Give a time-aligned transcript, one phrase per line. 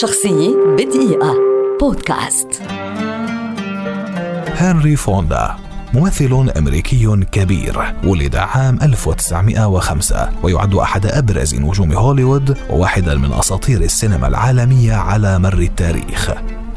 [0.00, 1.34] شخصية بدقيقة.
[1.80, 2.62] بودكاست.
[4.46, 5.56] هنري فوندا
[5.94, 14.28] ممثل أمريكي كبير ولد عام 1905 ويعد أحد أبرز نجوم هوليوود وواحدا من أساطير السينما
[14.28, 16.30] العالمية على مر التاريخ.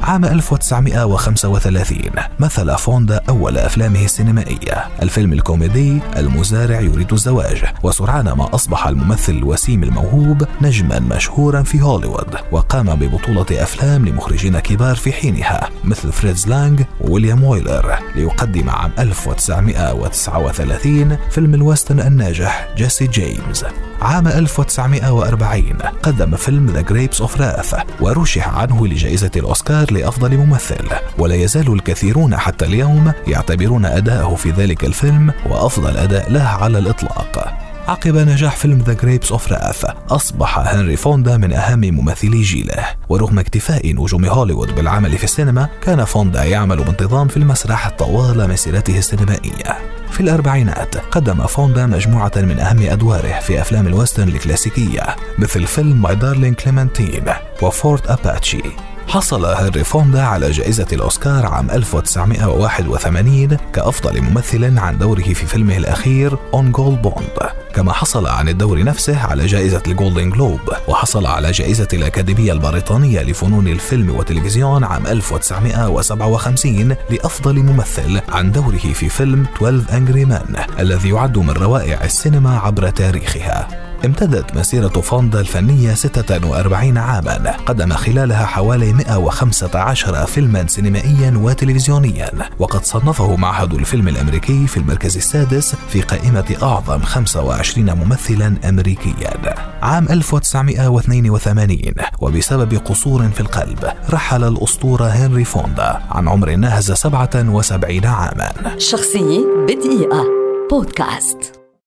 [0.05, 1.97] عام 1935
[2.39, 4.87] مثل فوندا أول أفلامه السينمائية.
[5.01, 12.35] الفيلم الكوميدي المزارع يريد الزواج وسرعان ما أصبح الممثل الوسيم الموهوب نجما مشهورا في هوليوود.
[12.51, 21.17] وقام ببطولة أفلام لمخرجين كبار في حينها مثل فريتز لانج وويليام ويلر ليقدم عام 1939
[21.29, 23.65] فيلم ال western الناجح Jesse James
[24.01, 25.63] عام 1940
[26.03, 30.85] قدم فيلم The Grapes of Wrath ورشح عنه لجائزة الأوسكار لأفضل ممثل.
[31.17, 37.53] ولا يزال الكثيرون حتى اليوم يعتبرون أداءه في ذلك الفيلم وأفضل أداء له على الإطلاق.
[37.87, 42.85] عقب نجاح فيلم The Grapes of Wrath أصبح هنري فوندا من أهم ممثلي جيله.
[43.09, 48.97] ورغم اكتفاء نجوم هوليوود بالعمل في السينما كان فوندا يعمل بانتظام في المسرح طوال مسيرته
[48.97, 49.77] السينمائية.
[50.11, 56.01] في الأربعينات قدم فوندا مجموعة من أهم أدواره في أفلام ال western الكلاسيكية مثل فيلم
[56.01, 57.23] My Darling Clementine
[57.61, 58.61] و Fort Apache
[59.07, 66.37] حصل هنري فوندا على جائزة الأوسكار عام 1981 كأفضل ممثل عن دوره في فيلمه الأخير
[66.53, 67.37] On Golden Pond
[67.73, 73.21] كما حصل عن الدور نفسه على جائزة ال Golden Globe وحصل على جائزة الأكاديمية البريطانية
[73.21, 81.09] لفنون الفيلم والتلفزيون عام 1957 لأفضل ممثل عن دوره في فيلم 12 Angry Men الذي
[81.09, 83.67] يعد من روائع السينما عبر تاريخها.
[84.05, 87.51] امتدت مسيرة فوندا الفنية 46 عاما.
[87.65, 92.31] قدم خلالها حوالي 115 فيلما سينمائيا وتلفزيونيا.
[92.59, 99.55] وقد صنفه معهد الفيلم الأمريكي في المركز السادس في قائمة أعظم 25 ممثلا أمريكيا.
[99.81, 108.51] عام 1982 وبسبب قصور في القلب رحل الأسطورة هنري فوندا عن عمر ناهز 77 عاما.
[108.77, 110.23] شخصية بدقيقة.
[110.71, 111.54] بودكاست.